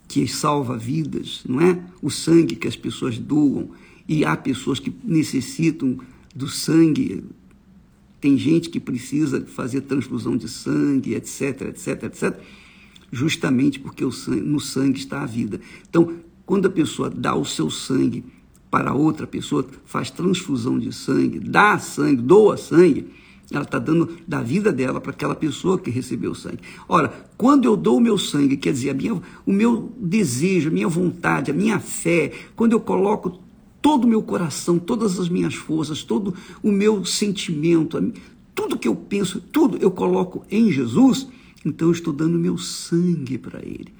que 0.08 0.26
salva 0.26 0.76
vidas, 0.76 1.42
não 1.48 1.60
é 1.60 1.82
o 2.00 2.10
sangue 2.10 2.56
que 2.56 2.66
as 2.66 2.76
pessoas 2.76 3.18
doam, 3.18 3.70
e 4.08 4.24
há 4.24 4.36
pessoas 4.36 4.78
que 4.78 4.92
necessitam 5.04 5.98
do 6.34 6.48
sangue. 6.48 7.24
Tem 8.22 8.38
gente 8.38 8.70
que 8.70 8.78
precisa 8.78 9.44
fazer 9.44 9.80
transfusão 9.80 10.36
de 10.36 10.48
sangue, 10.48 11.16
etc, 11.16 11.62
etc, 11.62 12.04
etc, 12.04 12.38
justamente 13.10 13.80
porque 13.80 14.08
sangue, 14.12 14.40
no 14.42 14.60
sangue 14.60 15.00
está 15.00 15.24
a 15.24 15.26
vida. 15.26 15.60
Então, 15.90 16.18
quando 16.46 16.66
a 16.66 16.70
pessoa 16.70 17.10
dá 17.10 17.34
o 17.34 17.44
seu 17.44 17.68
sangue 17.68 18.24
para 18.70 18.94
outra 18.94 19.26
pessoa, 19.26 19.66
faz 19.84 20.08
transfusão 20.08 20.78
de 20.78 20.92
sangue, 20.92 21.40
dá 21.40 21.80
sangue, 21.80 22.22
doa 22.22 22.56
sangue, 22.56 23.08
ela 23.50 23.64
está 23.64 23.80
dando 23.80 24.16
da 24.24 24.40
vida 24.40 24.72
dela 24.72 25.00
para 25.00 25.10
aquela 25.10 25.34
pessoa 25.34 25.76
que 25.76 25.90
recebeu 25.90 26.30
o 26.30 26.36
sangue. 26.36 26.60
Ora, 26.88 27.12
quando 27.36 27.64
eu 27.64 27.76
dou 27.76 27.96
o 27.96 28.00
meu 28.00 28.16
sangue, 28.16 28.56
quer 28.56 28.72
dizer, 28.72 28.94
minha, 28.94 29.14
o 29.14 29.52
meu 29.52 29.92
desejo, 29.98 30.68
a 30.68 30.72
minha 30.72 30.86
vontade, 30.86 31.50
a 31.50 31.54
minha 31.54 31.80
fé, 31.80 32.30
quando 32.54 32.70
eu 32.70 32.78
coloco 32.78 33.40
todo 33.82 34.04
o 34.04 34.08
meu 34.08 34.22
coração, 34.22 34.78
todas 34.78 35.18
as 35.18 35.28
minhas 35.28 35.54
forças, 35.54 36.02
todo 36.02 36.34
o 36.62 36.72
meu 36.72 37.04
sentimento, 37.04 38.12
tudo 38.54 38.78
que 38.78 38.88
eu 38.88 38.94
penso, 38.94 39.40
tudo 39.40 39.76
eu 39.78 39.90
coloco 39.90 40.46
em 40.50 40.72
Jesus, 40.72 41.28
então 41.66 41.88
eu 41.88 41.92
estou 41.92 42.12
dando 42.12 42.38
meu 42.38 42.56
sangue 42.56 43.36
para 43.36 43.58
Ele. 43.58 43.92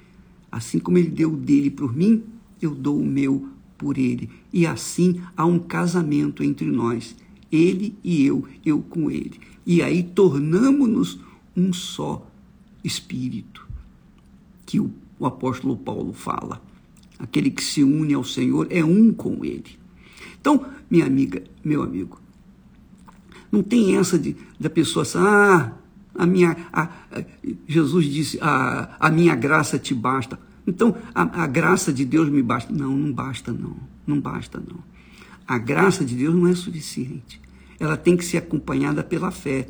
Assim 0.53 0.77
como 0.77 0.99
ele 0.99 1.09
deu 1.09 1.33
o 1.33 1.35
dele 1.35 1.71
por 1.71 1.95
mim, 1.95 2.21
eu 2.61 2.75
dou 2.75 2.99
o 2.99 3.03
meu 3.03 3.49
por 3.75 3.97
ele. 3.97 4.29
E 4.53 4.67
assim 4.67 5.19
há 5.35 5.47
um 5.47 5.57
casamento 5.57 6.43
entre 6.43 6.67
nós, 6.67 7.15
ele 7.51 7.97
e 8.03 8.23
eu, 8.23 8.47
eu 8.63 8.79
com 8.79 9.09
ele. 9.09 9.39
E 9.65 9.81
aí 9.81 10.03
tornamos-nos 10.03 11.19
um 11.57 11.73
só 11.73 12.29
espírito, 12.83 13.67
que 14.63 14.79
o, 14.79 14.91
o 15.17 15.25
apóstolo 15.25 15.75
Paulo 15.75 16.13
fala. 16.13 16.61
Aquele 17.19 17.49
que 17.49 17.63
se 17.63 17.83
une 17.83 18.13
ao 18.13 18.23
Senhor 18.23 18.67
é 18.69 18.83
um 18.83 19.13
com 19.13 19.43
ele. 19.45 19.79
Então, 20.39 20.65
minha 20.89 21.05
amiga, 21.05 21.43
meu 21.63 21.83
amigo, 21.83 22.19
não 23.51 23.63
tem 23.63 23.95
essa 23.97 24.17
de 24.17 24.35
da 24.59 24.69
pessoa 24.69 25.03
assim, 25.03 25.19
ah, 25.19 25.73
a 26.15 26.25
minha, 26.25 26.55
a, 26.71 26.83
a, 26.83 27.23
Jesus 27.67 28.05
disse, 28.05 28.39
a, 28.41 28.95
a 28.99 29.09
minha 29.09 29.35
graça 29.35 29.79
te 29.79 29.93
basta. 29.93 30.39
Então, 30.65 30.95
a, 31.13 31.43
a 31.43 31.47
graça 31.47 31.91
de 31.91 32.05
Deus 32.05 32.29
me 32.29 32.41
basta. 32.41 32.71
Não, 32.71 32.95
não 32.95 33.11
basta 33.11 33.51
não, 33.51 33.75
não 34.05 34.19
basta 34.19 34.59
não. 34.59 34.79
A 35.47 35.57
graça 35.57 36.05
de 36.05 36.15
Deus 36.15 36.33
não 36.33 36.47
é 36.47 36.55
suficiente. 36.55 37.41
Ela 37.79 37.97
tem 37.97 38.15
que 38.15 38.23
ser 38.23 38.37
acompanhada 38.37 39.03
pela 39.03 39.31
fé. 39.31 39.67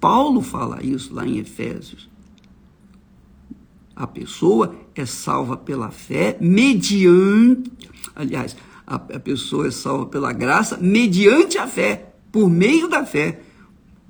Paulo 0.00 0.42
fala 0.42 0.84
isso 0.84 1.14
lá 1.14 1.26
em 1.26 1.38
Efésios. 1.38 2.10
A 3.96 4.06
pessoa 4.06 4.74
é 4.94 5.06
salva 5.06 5.56
pela 5.56 5.90
fé, 5.90 6.36
mediante. 6.40 7.70
Aliás, 8.14 8.56
a, 8.86 8.96
a 8.96 9.20
pessoa 9.20 9.68
é 9.68 9.70
salva 9.70 10.06
pela 10.06 10.32
graça, 10.32 10.76
mediante 10.78 11.58
a 11.58 11.66
fé, 11.66 12.14
por 12.32 12.50
meio 12.50 12.88
da 12.88 13.04
fé. 13.06 13.40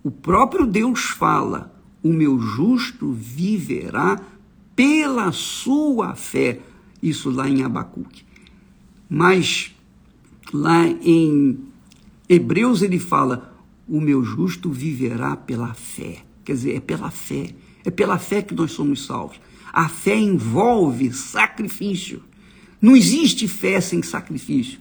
O 0.03 0.11
próprio 0.11 0.67
Deus 0.67 1.05
fala: 1.05 1.75
o 2.03 2.13
meu 2.13 2.39
justo 2.39 3.13
viverá 3.13 4.21
pela 4.75 5.33
sua 5.33 6.15
fé. 6.15 6.61
Isso 7.03 7.31
lá 7.31 7.49
em 7.49 7.63
Abacuque. 7.63 8.25
Mas 9.09 9.75
lá 10.53 10.87
em 10.87 11.59
Hebreus 12.29 12.83
ele 12.83 12.99
fala: 12.99 13.55
o 13.89 14.01
meu 14.01 14.25
justo 14.25 14.71
viverá 14.71 15.37
pela 15.37 15.75
fé. 15.75 16.25
Quer 16.45 16.53
dizer, 16.53 16.77
é 16.77 16.81
pela 16.81 17.11
fé. 17.11 17.55
É 17.85 17.91
pela 17.91 18.19
fé 18.19 18.43
que 18.43 18.55
nós 18.55 18.73
somos 18.73 19.05
salvos. 19.05 19.39
A 19.75 19.89
fé 19.89 20.15
envolve 20.15 21.13
sacrifício. 21.13 22.23
Não 22.81 22.97
existe 22.97 23.49
fé 23.49 23.81
sem 23.81 24.05
sacrifício. 24.05 24.79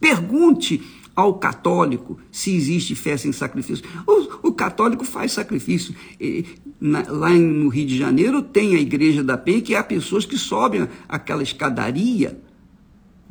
Pergunte 0.00 0.82
ao 1.14 1.34
católico 1.34 2.18
se 2.32 2.52
existe 2.52 2.96
fé 2.96 3.16
sem 3.16 3.30
sacrifício. 3.30 3.84
O, 4.04 4.48
o 4.48 4.52
católico 4.52 5.04
faz 5.04 5.30
sacrifício. 5.30 5.94
E, 6.20 6.44
na, 6.80 7.04
lá 7.08 7.30
no 7.30 7.68
Rio 7.68 7.86
de 7.86 7.96
Janeiro 7.96 8.42
tem 8.42 8.74
a 8.74 8.80
Igreja 8.80 9.22
da 9.22 9.38
Penha, 9.38 9.60
que 9.60 9.76
há 9.76 9.84
pessoas 9.84 10.26
que 10.26 10.36
sobem 10.36 10.88
aquela 11.08 11.44
escadaria 11.44 12.40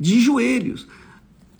de 0.00 0.18
joelhos. 0.20 0.88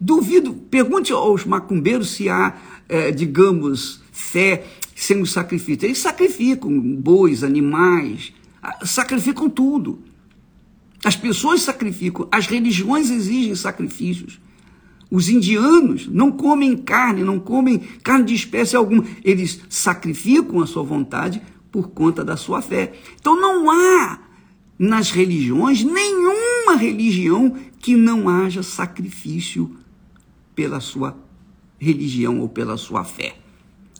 Duvido, 0.00 0.54
pergunte 0.54 1.12
aos 1.12 1.44
macumbeiros 1.44 2.12
se 2.12 2.30
há, 2.30 2.56
é, 2.88 3.10
digamos, 3.10 4.00
fé 4.10 4.64
sem 4.96 5.20
o 5.20 5.26
sacrifício. 5.26 5.86
Eles 5.86 5.98
sacrificam 5.98 6.80
bois, 6.80 7.44
animais, 7.44 8.32
sacrificam 8.84 9.48
tudo. 9.48 10.00
As 11.04 11.16
pessoas 11.16 11.62
sacrificam, 11.62 12.28
as 12.30 12.46
religiões 12.46 13.10
exigem 13.10 13.54
sacrifícios. 13.54 14.40
Os 15.10 15.28
indianos 15.28 16.06
não 16.06 16.30
comem 16.30 16.76
carne, 16.76 17.22
não 17.22 17.38
comem 17.38 17.78
carne 18.02 18.26
de 18.26 18.34
espécie 18.34 18.76
alguma. 18.76 19.04
Eles 19.24 19.60
sacrificam 19.68 20.60
a 20.60 20.66
sua 20.66 20.82
vontade 20.82 21.40
por 21.72 21.88
conta 21.90 22.24
da 22.24 22.36
sua 22.36 22.60
fé. 22.60 22.92
Então 23.18 23.40
não 23.40 23.70
há 23.70 24.18
nas 24.78 25.10
religiões 25.10 25.82
nenhuma 25.82 26.76
religião 26.76 27.56
que 27.80 27.96
não 27.96 28.28
haja 28.28 28.62
sacrifício 28.62 29.76
pela 30.54 30.80
sua 30.80 31.16
religião 31.78 32.40
ou 32.40 32.48
pela 32.48 32.76
sua 32.76 33.02
fé. 33.04 33.36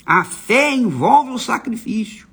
A 0.04 0.24
fé 0.24 0.74
envolve 0.74 1.30
o 1.30 1.38
sacrifício. 1.38 2.27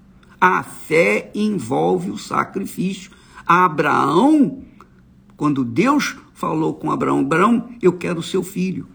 A 0.48 0.62
fé 0.62 1.32
envolve 1.34 2.12
o 2.12 2.20
sacrifício. 2.20 3.10
Abraão, 3.48 4.62
quando 5.36 5.66
Deus 5.66 6.18
falou 6.36 6.76
com 6.76 6.92
Abraão: 6.92 7.22
Abraão, 7.22 7.70
eu 7.82 7.94
quero 7.94 8.22
seu 8.22 8.44
filho. 8.44 8.86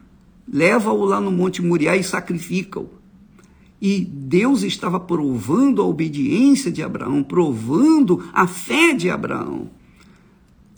Leva-o 0.46 1.04
lá 1.04 1.20
no 1.20 1.32
Monte 1.32 1.60
Moriá 1.60 1.96
e 1.96 2.04
sacrifica-o. 2.04 2.88
E 3.82 4.04
Deus 4.04 4.62
estava 4.62 5.00
provando 5.00 5.82
a 5.82 5.86
obediência 5.86 6.70
de 6.70 6.84
Abraão, 6.84 7.20
provando 7.20 8.24
a 8.32 8.46
fé 8.46 8.94
de 8.94 9.10
Abraão. 9.10 9.72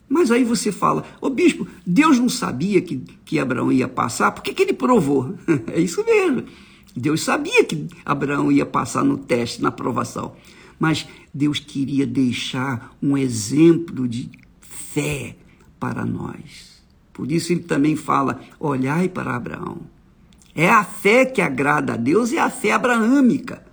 Mas 0.09 0.31
aí 0.31 0.43
você 0.43 0.73
fala, 0.73 1.05
ô 1.21 1.29
bispo, 1.29 1.67
Deus 1.87 2.19
não 2.19 2.31
sabia 2.31 2.81
que, 2.81 3.03
que 3.27 3.39
Abraão 3.39 3.71
ia 3.71 3.89
passar, 3.89 4.33
por 4.33 4.43
que, 4.43 4.55
que 4.55 4.63
ele 4.63 4.73
provou? 4.73 5.35
é 5.71 5.79
isso 5.79 6.03
mesmo. 6.03 6.45
Deus 6.97 7.21
sabia 7.21 7.63
que 7.63 7.89
Abraão 8.07 8.51
ia 8.51 8.65
passar 8.65 9.05
no 9.05 9.19
teste, 9.19 9.61
na 9.61 9.71
provação. 9.71 10.33
Mas 10.83 11.07
Deus 11.33 11.61
queria 11.61 12.05
deixar 12.05 12.93
um 13.01 13.17
exemplo 13.17 14.09
de 14.09 14.29
fé 14.61 15.37
para 15.79 16.05
nós. 16.05 16.83
Por 17.13 17.31
isso 17.31 17.53
ele 17.53 17.63
também 17.63 17.95
fala: 17.95 18.41
olhai 18.59 19.09
para 19.09 19.37
Abraão. 19.37 19.83
É 20.57 20.69
a 20.69 20.83
fé 20.83 21.25
que 21.25 21.41
agrada 21.41 21.93
a 21.93 21.97
Deus 21.97 22.33
é 22.33 22.41
a 22.41 22.51
fé 22.51 22.73
abraâmica. 22.73 23.65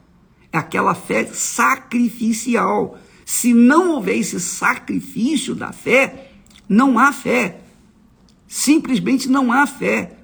É 0.54 0.60
aquela 0.60 0.93
fé 0.93 1.26
sacrificial. 1.26 3.00
Se 3.26 3.56
não 3.56 3.93
houver 3.93 4.19
esse 4.19 4.39
sacrifício 4.39 5.56
da 5.56 5.72
fé, 5.72 6.34
não 6.69 7.00
há 7.00 7.12
fé. 7.12 7.62
Simplesmente 8.48 9.28
não 9.28 9.52
há 9.52 9.65
fé. 9.65 10.15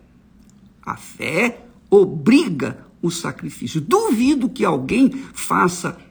A 0.85 0.95
fé 0.95 1.65
obriga 1.89 2.85
o 3.01 3.09
sacrifício. 3.09 3.81
Duvido 3.81 4.47
que 4.47 4.63
alguém 4.63 5.09
faça 5.33 6.04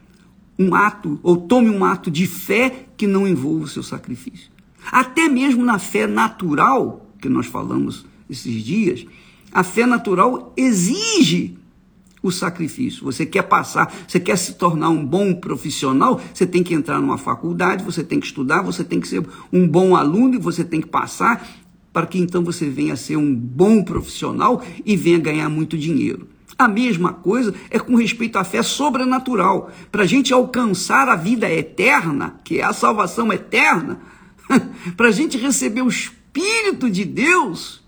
um 0.59 0.75
ato 0.75 1.19
ou 1.23 1.37
tome 1.37 1.71
um 1.71 1.85
ato 1.85 2.11
de 2.11 2.27
fé 2.27 2.87
que 2.97 3.07
não 3.07 3.27
envolva 3.27 3.65
o 3.65 3.69
seu 3.69 3.83
sacrifício. 3.83 4.51
Até 4.91 5.29
mesmo 5.29 5.65
na 5.65 5.79
fé 5.79 6.07
natural, 6.07 7.07
que 7.21 7.29
nós 7.29 7.47
falamos 7.47 8.07
esses 8.29 8.63
dias, 8.63 9.07
a 9.53 9.63
fé 9.63 9.87
natural 9.87 10.53
exige 10.57 11.57
o 12.23 12.31
sacrifício. 12.31 13.05
Você 13.05 13.27
quer 13.27 13.43
passar, 13.43 13.95
você 14.09 14.19
quer 14.19 14.37
se 14.37 14.55
tornar 14.55 14.89
um 14.89 15.05
bom 15.05 15.35
profissional, 15.35 16.21
você 16.33 16.47
tem 16.47 16.63
que 16.63 16.75
entrar 16.75 17.01
numa 17.01 17.19
faculdade, 17.19 17.85
você 17.85 18.03
tem 18.03 18.19
que 18.19 18.27
estudar, 18.27 18.63
você 18.63 18.83
tem 18.83 18.99
que 18.99 19.09
ser 19.09 19.23
um 19.53 19.69
bom 19.69 19.95
aluno 19.95 20.35
e 20.35 20.39
você 20.39 20.65
tem 20.65 20.81
que 20.81 20.89
passar 20.89 21.47
para 21.93 22.07
que 22.07 22.19
então 22.19 22.43
você 22.43 22.69
venha 22.69 22.95
a 22.95 22.97
ser 22.97 23.17
um 23.17 23.33
bom 23.35 23.85
profissional 23.85 24.63
e 24.85 24.97
venha 24.97 25.19
ganhar 25.19 25.49
muito 25.49 25.79
dinheiro. 25.79 26.27
A 26.57 26.69
mesma 26.69 27.13
coisa 27.13 27.55
é 27.69 27.79
com 27.79 27.97
respeito 27.97 28.39
à 28.39 28.45
fé 28.45 28.63
sobrenatural. 28.63 29.73
Para 29.91 30.05
a 30.05 30.07
gente 30.07 30.33
alcançar 30.33 31.09
a 31.09 31.17
vida 31.17 31.51
eterna, 31.51 32.41
que 32.45 32.61
é 32.61 32.65
a 32.65 32.73
salvação 32.73 33.33
eterna, 33.33 34.01
para 34.97 35.09
a 35.09 35.13
gente 35.13 35.37
receber 35.37 35.83
o 35.83 35.89
Espírito 35.89 36.89
de 36.89 37.05
Deus, 37.05 37.83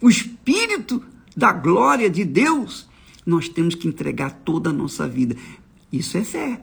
o 0.00 0.08
Espírito 0.08 1.02
da 1.36 1.52
glória 1.52 2.08
de 2.08 2.24
Deus, 2.24 2.88
nós 3.24 3.48
temos 3.48 3.74
que 3.74 3.88
entregar 3.88 4.30
toda 4.44 4.70
a 4.70 4.72
nossa 4.72 5.06
vida. 5.06 5.36
Isso 5.92 6.16
é 6.16 6.24
fé. 6.24 6.60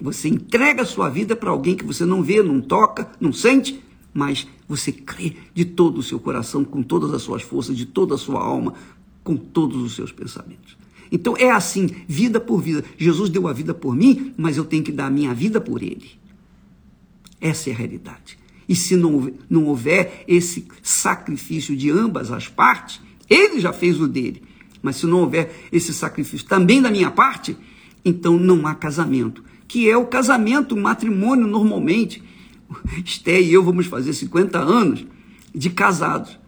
Você 0.00 0.28
entrega 0.28 0.82
a 0.82 0.86
sua 0.86 1.08
vida 1.08 1.36
para 1.36 1.50
alguém 1.50 1.76
que 1.76 1.84
você 1.84 2.04
não 2.04 2.22
vê, 2.22 2.42
não 2.42 2.60
toca, 2.60 3.08
não 3.20 3.32
sente, 3.32 3.80
mas 4.12 4.48
você 4.68 4.90
crê 4.90 5.36
de 5.54 5.64
todo 5.64 5.98
o 5.98 6.02
seu 6.02 6.18
coração, 6.18 6.64
com 6.64 6.82
todas 6.82 7.12
as 7.14 7.22
suas 7.22 7.42
forças, 7.42 7.76
de 7.76 7.86
toda 7.86 8.16
a 8.16 8.18
sua 8.18 8.40
alma, 8.40 8.74
com 9.22 9.36
todos 9.36 9.82
os 9.82 9.94
seus 9.94 10.12
pensamentos. 10.12 10.76
Então 11.10 11.36
é 11.36 11.50
assim, 11.50 11.90
vida 12.08 12.40
por 12.40 12.60
vida. 12.62 12.84
Jesus 12.96 13.28
deu 13.28 13.46
a 13.46 13.52
vida 13.52 13.74
por 13.74 13.94
mim, 13.94 14.32
mas 14.36 14.56
eu 14.56 14.64
tenho 14.64 14.82
que 14.82 14.90
dar 14.90 15.06
a 15.06 15.10
minha 15.10 15.34
vida 15.34 15.60
por 15.60 15.82
ele. 15.82 16.10
Essa 17.40 17.70
é 17.70 17.72
a 17.72 17.76
realidade. 17.76 18.38
E 18.68 18.74
se 18.74 18.96
não, 18.96 19.30
não 19.50 19.66
houver 19.66 20.24
esse 20.26 20.66
sacrifício 20.82 21.76
de 21.76 21.90
ambas 21.90 22.30
as 22.30 22.48
partes, 22.48 23.00
ele 23.28 23.60
já 23.60 23.72
fez 23.72 24.00
o 24.00 24.08
dele. 24.08 24.42
Mas 24.80 24.96
se 24.96 25.06
não 25.06 25.20
houver 25.20 25.68
esse 25.70 25.92
sacrifício 25.92 26.46
também 26.46 26.80
da 26.80 26.90
minha 26.90 27.10
parte, 27.10 27.56
então 28.04 28.38
não 28.38 28.66
há 28.66 28.74
casamento. 28.74 29.44
Que 29.68 29.90
é 29.90 29.96
o 29.96 30.06
casamento, 30.06 30.74
o 30.74 30.80
matrimônio 30.80 31.46
normalmente. 31.46 32.22
Esté 33.04 33.40
e 33.40 33.52
eu 33.52 33.62
vamos 33.62 33.86
fazer 33.86 34.12
50 34.12 34.58
anos 34.58 35.04
de 35.54 35.68
casados. 35.68 36.38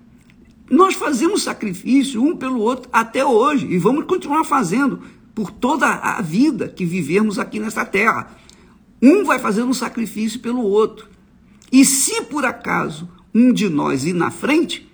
Nós 0.71 0.95
fazemos 0.95 1.43
sacrifício 1.43 2.23
um 2.23 2.37
pelo 2.37 2.61
outro 2.61 2.89
até 2.93 3.25
hoje 3.25 3.67
e 3.67 3.79
vamos 3.79 4.05
continuar 4.07 4.45
fazendo 4.45 5.01
por 5.35 5.51
toda 5.51 5.87
a 5.87 6.23
vida 6.23 6.69
que 6.69 6.85
vivemos 6.85 7.39
aqui 7.39 7.59
nessa 7.59 7.85
terra. 7.85 8.37
Um 9.03 9.25
vai 9.25 9.39
fazer 9.39 9.63
um 9.63 9.75
sacrifício 9.75 10.41
pelo 10.41 10.63
outro. 10.63 11.09
E 11.71 11.85
se 11.85 12.23
por 12.23 12.45
acaso 12.45 13.09
um 13.35 13.53
de 13.53 13.69
nós 13.69 14.05
ir 14.05 14.15
na 14.15 14.31
frente, 14.31 14.91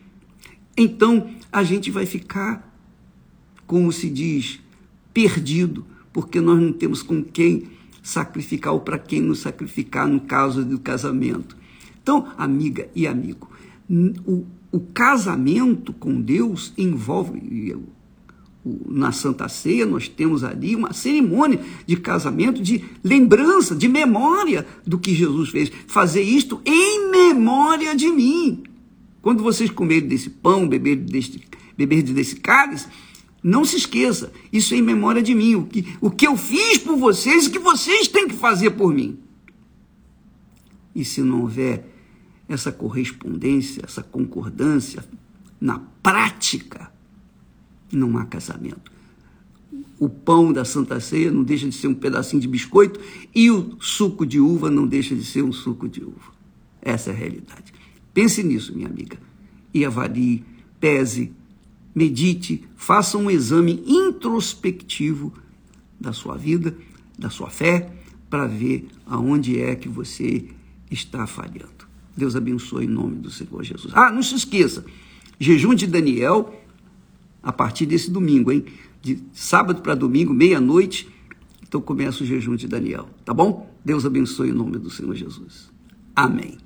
então 0.77 1.31
a 1.53 1.63
gente 1.63 1.91
vai 1.91 2.07
ficar 2.07 2.71
como 3.71 3.93
se 3.93 4.11
diz, 4.11 4.59
perdido, 5.15 5.87
porque 6.13 6.41
nós 6.41 6.61
não 6.61 6.73
temos 6.73 7.05
com 7.05 7.23
quem 7.23 7.69
sacrificar 8.03 8.73
ou 8.73 8.81
para 8.81 8.99
quem 8.99 9.21
nos 9.21 9.39
sacrificar 9.39 10.09
no 10.09 10.23
caso 10.23 10.65
do 10.65 10.77
casamento. 10.81 11.57
Então, 12.03 12.33
amiga 12.37 12.89
e 12.97 13.07
amigo, 13.07 13.49
o, 14.27 14.45
o 14.73 14.81
casamento 14.81 15.93
com 15.93 16.21
Deus 16.21 16.73
envolve. 16.77 17.77
Na 18.87 19.11
Santa 19.11 19.49
Ceia, 19.49 19.87
nós 19.87 20.07
temos 20.07 20.45
ali 20.45 20.77
uma 20.77 20.93
cerimônia 20.93 21.61
de 21.87 21.97
casamento, 21.97 22.63
de 22.63 22.85
lembrança, 23.03 23.75
de 23.75 23.89
memória 23.89 24.67
do 24.87 24.99
que 24.99 25.15
Jesus 25.15 25.49
fez. 25.49 25.73
Fazer 25.87 26.23
isto 26.23 26.61
em 26.65 27.11
memória 27.11 27.97
de 27.97 28.09
mim. 28.09 28.63
Quando 29.23 29.43
vocês 29.43 29.71
comerem 29.71 30.09
desse 30.09 30.29
pão, 30.29 30.69
beber 30.69 30.97
desse, 30.97 31.41
beber 31.77 32.03
desse 32.03 32.37
cálice, 32.37 32.87
não 33.43 33.65
se 33.65 33.77
esqueça, 33.77 34.31
isso 34.53 34.75
é 34.75 34.77
em 34.77 34.83
memória 34.83 35.23
de 35.23 35.35
mim, 35.35 35.55
o 35.55 35.65
que, 35.65 35.87
o 36.01 36.11
que 36.11 36.27
eu 36.27 36.37
fiz 36.37 36.77
por 36.79 36.97
vocês 36.97 37.47
e 37.47 37.51
que 37.51 37.59
vocês 37.59 38.07
têm 38.09 38.29
que 38.29 38.35
fazer 38.35 38.73
por 38.73 38.93
mim. 38.93 39.19
E 40.95 41.05
se 41.05 41.23
não 41.23 41.43
houver 41.43 41.89
essa 42.51 42.73
correspondência, 42.73 43.83
essa 43.85 44.03
concordância 44.03 45.05
na 45.61 45.79
prática, 46.03 46.93
não 47.93 48.19
há 48.19 48.27
casamento. 48.27 48.91
O 50.01 50.09
pão 50.09 50.53
da 50.53 50.65
Santa 50.65 50.99
Ceia 50.99 51.31
não 51.31 51.45
deixa 51.45 51.69
de 51.69 51.75
ser 51.75 51.87
um 51.87 51.95
pedacinho 51.95 52.43
de 52.43 52.49
biscoito 52.49 52.99
e 53.33 53.53
o 53.53 53.77
suco 53.81 54.27
de 54.27 54.41
uva 54.41 54.69
não 54.69 54.85
deixa 54.85 55.15
de 55.15 55.25
ser 55.25 55.45
um 55.45 55.53
suco 55.53 55.89
de 55.89 56.03
uva. 56.03 56.33
Essa 56.83 57.11
é 57.11 57.13
a 57.13 57.17
realidade. 57.17 57.73
Pense 58.13 58.43
nisso, 58.43 58.75
minha 58.75 58.89
amiga, 58.89 59.17
e 59.73 59.85
avalie, 59.85 60.45
pese, 60.81 61.33
medite, 61.95 62.65
faça 62.75 63.17
um 63.17 63.31
exame 63.31 63.81
introspectivo 63.87 65.33
da 66.01 66.13
sua 66.13 66.37
vida, 66.37 66.77
da 67.17 67.31
sua 67.31 67.49
fé, 67.49 67.93
para 68.29 68.49
ver 68.49 68.89
aonde 69.07 69.61
é 69.61 69.77
que 69.77 69.89
você 69.89 70.49
está 70.91 71.29
falhando. 71.29 71.80
Deus 72.21 72.37
abençoe 72.37 72.85
em 72.85 72.89
nome 72.89 73.17
do 73.17 73.31
Senhor 73.31 73.65
Jesus. 73.65 73.95
Ah, 73.97 74.13
não 74.13 74.23
se 74.23 74.35
esqueça, 74.35 74.85
jejum 75.39 75.75
de 75.75 75.87
Daniel 75.87 76.55
a 77.43 77.51
partir 77.51 77.87
desse 77.87 78.11
domingo, 78.11 78.53
hein? 78.53 78.67
De 79.01 79.19
sábado 79.33 79.81
para 79.81 79.95
domingo, 79.95 80.35
meia-noite, 80.35 81.09
então 81.67 81.81
começa 81.81 82.23
o 82.23 82.27
jejum 82.27 82.57
de 82.57 82.69
Daniel, 82.69 83.09
tá 83.25 83.33
bom? 83.33 83.75
Deus 83.83 84.05
abençoe 84.05 84.51
em 84.51 84.53
nome 84.53 84.77
do 84.77 84.91
Senhor 84.91 85.15
Jesus. 85.15 85.71
Amém. 86.15 86.59